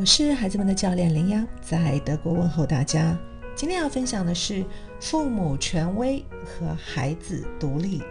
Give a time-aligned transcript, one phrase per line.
[0.00, 3.14] 我是孩子们的教练林央，在德国问候大家。
[3.54, 4.64] 今天要分享的是
[4.98, 8.02] 父母权威和孩子独立。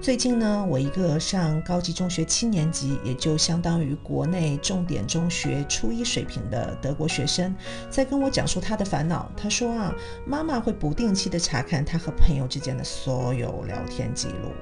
[0.00, 7.54] 最近呢，我一个上高级中学七年级，也就相当于国内重点中学初一水平的德国学生，
[7.90, 9.30] 在跟我讲述他的烦恼。
[9.36, 9.94] 他说啊，
[10.26, 14.52] 妈妈会不定期的查看他和朋友之间的所有聊天记录，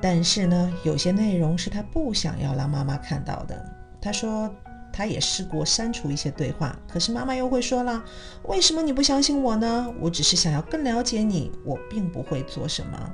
[0.00, 3.62] 但是呢，有些内容是他不想要让妈妈看到的。
[4.00, 4.50] 他说。
[4.98, 8.02] 他也试过删除一些对话，可是妈妈又会说了
[8.48, 9.94] ：“为什么你不相信我呢？
[10.00, 13.10] 我只是想要更了解你，我并不会做什么。”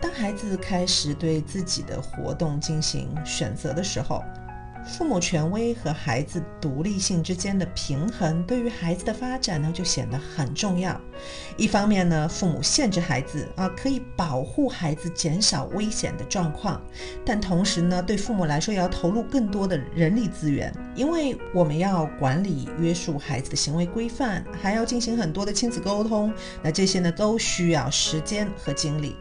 [0.00, 4.22] 当孩子开始对自己的活动进行选择的时候，
[4.86, 10.98] 父母权威和孩子独立性之间的平衡，对于孩子的发展呢，就显得很重要。
[11.56, 16.80] 一方面呢，父母限制孩子啊，可以保护孩子，减少危险的状况；
[17.24, 26.32] 但同时呢，对父母来说，也要投入更多的人力资源，因为我们要管理、约束孩子的行为规范，还要进行很多的亲子沟通。
[26.62, 29.14] 那这些呢，都需要时间和精力。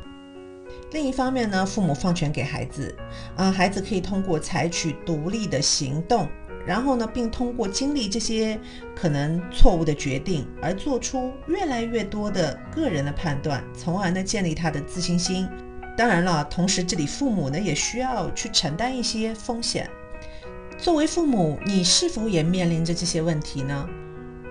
[0.91, 2.95] 另一方面呢，父母放权给孩子，
[3.35, 6.27] 啊，孩子可以通过采取独立的行动，
[6.65, 8.59] 然后呢，并通过经历这些
[8.95, 15.47] 可能错误的决定，而做出越来越多的个人的判断，从而呢，建立他的自信心。
[15.95, 19.87] 当然了，同时这里父母呢，也需要去承担一些风险。
[20.77, 23.87] 作为父母，你是否也面临着这些问题呢？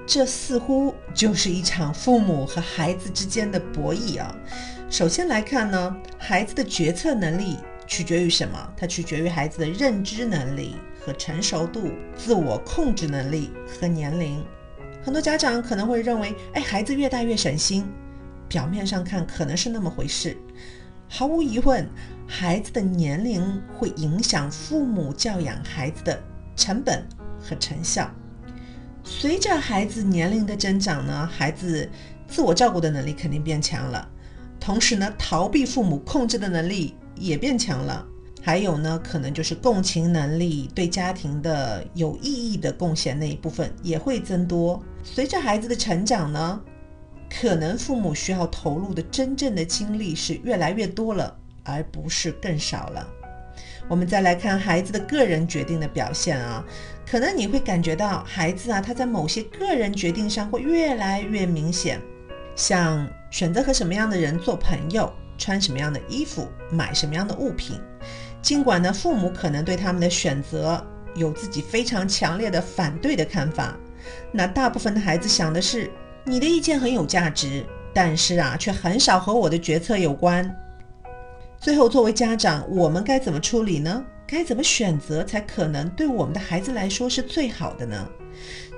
[0.06, 4.34] 这似乎就是一场父母和孩子之间的博弈啊。
[4.90, 8.58] 首先来看呢，孩子的决策能力取决于什么？
[8.74, 14.42] 它取决于孩子的认知能力和成熟度、自我控制能力和年龄。
[15.04, 17.86] 很多家长可能会认为，哎，孩子越大越省心。
[18.48, 20.34] 表面上看可能是那么回事。
[21.06, 21.86] 毫无疑问，
[22.26, 26.18] 孩子的年龄会影响父母教养孩子的
[26.56, 27.06] 成本
[27.38, 28.10] 和成效。
[29.04, 31.90] 随着孩子年龄的增长呢，孩子
[32.26, 34.08] 自我照顾的能力肯定变强了，
[34.68, 38.06] 同时呢，逃避父母控制的能力也变强了。
[38.42, 44.78] 还有呢，可能就是共情能力，对家庭的有意义的贡献那一部分也会增多。
[45.02, 46.60] 随着孩子的成长呢，
[47.30, 53.08] 可能父母需要投入的真正的精力是越来越多了，而不是更少了。
[53.88, 56.62] 我们再来看孩子的个人决定的表现啊，
[57.10, 61.98] 可能你会感觉到孩子啊，他在某些个人决定上会越来越明显，
[62.58, 67.80] 像选择和什么样的人做朋友，穿什么样的衣服，买什么样的物品。
[68.42, 73.76] 尽管呢，父母可能对他们的选择有自己非常强烈的反对的看法，
[74.32, 75.88] 那大部分的孩子想的是，
[76.24, 77.64] 你的意见很有价值，
[77.94, 80.52] 但是啊，却很少和我的决策有关。
[81.58, 84.04] 最后，作为家长，我们该怎么处理呢？
[84.30, 88.06] 该怎么选择才可能对我们的孩子来说是最好的呢？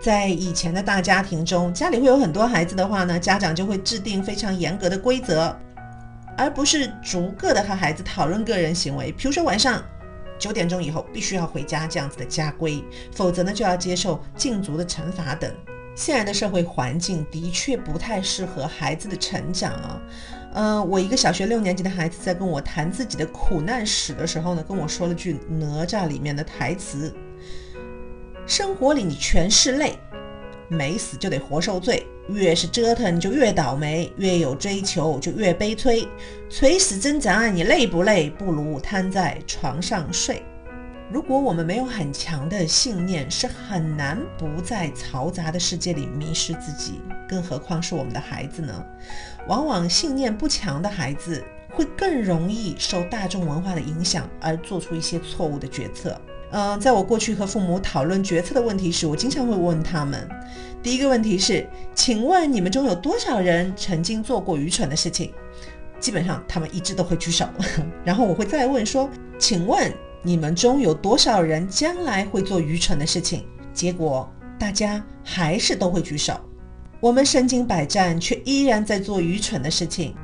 [0.01, 5.55] 在以前的大家庭中，家里会有很多孩子的话呢，家长就会制定非常严格的规则，
[6.39, 9.11] 而不是逐个的和孩子讨论个人行为。
[9.11, 9.83] 比如说晚上
[10.39, 15.53] 九点钟以后必须要回家这样子的家规，否则呢就要接受禁足的惩罚等。
[15.97, 20.01] 现在的社会环境的确不太适合孩子的成长啊。
[20.53, 27.15] 呃，我一个小学六年级的孩子在跟我谈自己的苦难史的时候呢，跟我说了句《哪吒》里面的台词
[28.47, 29.97] ：“生活里你全是累，
[30.69, 36.09] 没死就得活受罪，越是折腾就越倒霉，越有追求就越悲催，
[36.49, 38.29] 垂死挣扎你累不累？
[38.31, 40.43] 不如瘫在床上睡。”
[41.13, 48.85] 如果我们没有很强的信念，是很难不在嘈杂的世界里迷失自己，更何况是我们的孩子呢？
[49.49, 56.17] 往往信念不强的孩子会更容易受大众文化的影响，而做出一些错误的决策。
[56.53, 60.29] 嗯，在我过去和父母讨论决策的问题时，我经常会问他们：
[60.81, 65.33] 第一个问题是，请问你们中有多少人曾经做过愚蠢的事情？
[65.99, 67.49] 基本上他们一致都会举手。
[68.07, 69.11] 然后我会再问说：
[69.41, 69.93] 请问？
[70.23, 73.45] 你们中有多少人将来会做愚蠢的事情？
[73.73, 76.39] 结果大家还是都会举手。
[77.01, 80.15] 我们身经百战，却依然在做愚蠢的事情。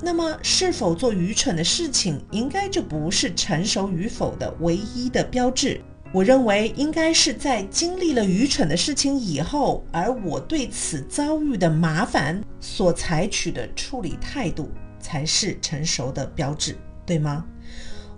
[0.00, 5.80] 那么，是否做愚蠢的事情，应该就不是成熟与否的唯一的标志？
[6.12, 17.44] 我认为，应该是在经历了愚蠢的事情以后，而我对此遭遇的麻烦所采取的处理态度，才是成熟的标志，对吗？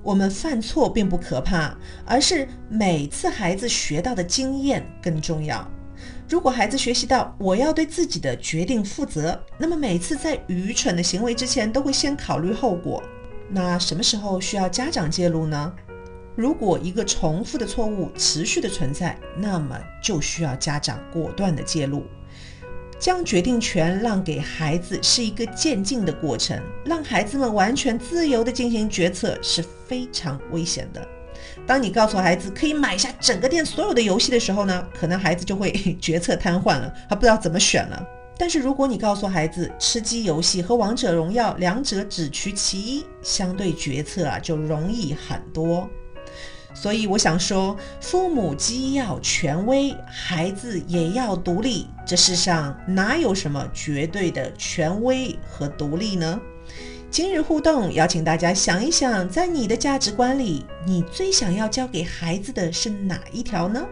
[0.05, 1.75] 我们犯错并不可怕，
[2.05, 5.67] 而是每次孩子学到的经验更重要。
[6.29, 13.03] 如果孩子学习到我要对自己的决定负责，那么每次在愚蠢的行为之前都会先考虑后果。
[13.49, 15.73] 那什么时候需要家长介入呢？
[16.37, 22.05] 如果一个重复的错误持续的存在，那么就需要家长果断的介入。
[22.99, 31.07] 将决定权让给孩子是一个渐进的过程，让孩子们完全自由的进行决策是非常危险的。
[31.67, 35.71] 当你告诉孩子可以买下整个店所有的游戏的时候呢， 可能孩子就会
[36.01, 38.07] 决策瘫痪了，他不知道怎么选了。
[38.37, 45.89] 但是如果你告诉孩子吃鸡游戏和王者荣耀两者只取其一，相对决策啊就容易很多。
[46.75, 51.87] 所以我想说，父母既要权威，孩子也要独立。
[52.05, 56.39] 这世上哪有什么绝对的权威和独立呢？
[57.11, 63.87] 今日互动邀请大家想一想，在你的价值观里，你最想要教给孩子的是哪一条呢？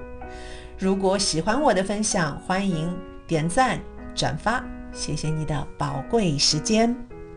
[0.76, 2.93] 如果喜欢我的分享，欢迎
[3.28, 3.78] 点赞
[4.12, 7.12] 转发，谢谢你的宝贵时间。